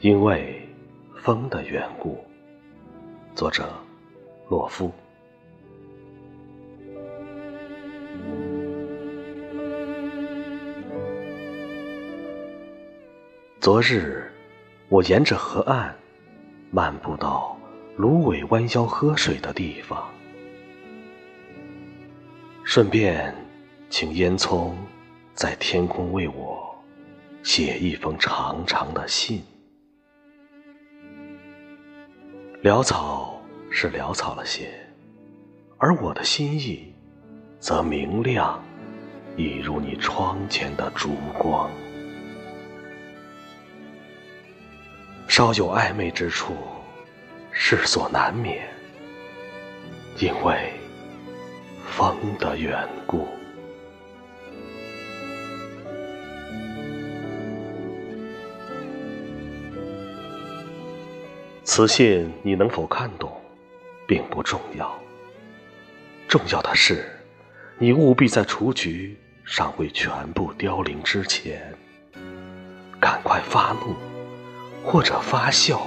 [0.00, 0.62] 因为
[1.16, 2.24] 风的缘故。
[3.34, 3.68] 作者：
[4.48, 4.92] 洛夫。
[13.60, 14.22] 昨日，
[14.88, 15.92] 我沿着河岸
[16.70, 17.58] 漫步到
[17.96, 20.08] 芦苇弯腰喝水的地方，
[22.62, 23.34] 顺便
[23.90, 24.70] 请烟囱
[25.34, 26.72] 在天空为我
[27.42, 29.42] 写一封长长的信。
[32.64, 33.40] 潦草
[33.70, 34.68] 是潦草了些，
[35.76, 36.92] 而我的心意
[37.60, 38.60] 则明亮，
[39.36, 41.70] 一如你窗前的烛光。
[45.28, 46.52] 稍有暧昧之处，
[47.52, 48.68] 世所难免，
[50.18, 50.72] 因为
[51.86, 53.28] 风的缘故。
[61.70, 63.30] 此信你能否看懂，
[64.06, 64.90] 并不重要。
[66.26, 67.06] 重要的是，
[67.76, 69.14] 你务必在雏菊
[69.44, 71.76] 尚未全部凋零之前，
[72.98, 73.94] 赶快发怒，
[74.82, 75.78] 或者发笑，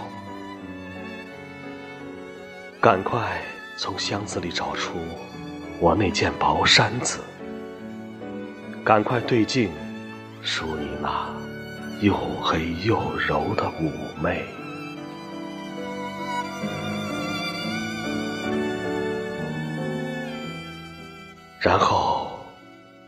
[2.80, 3.42] 赶快
[3.76, 4.92] 从箱子里找出
[5.80, 7.22] 我那件薄衫子，
[8.86, 9.72] 赶快对镜
[10.44, 11.28] 梳你那
[12.02, 14.46] 又黑又柔的妩媚。
[21.64, 22.40] 然后，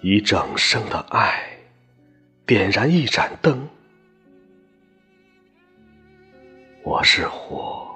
[0.04, 1.44] 以整生的爱
[2.46, 3.68] 点燃一盏灯。
[6.84, 7.92] 我是火，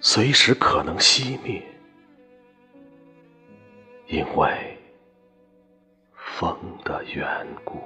[0.00, 1.62] 随时可能熄灭，
[4.08, 4.76] 因为
[6.36, 7.80] 风的缘故。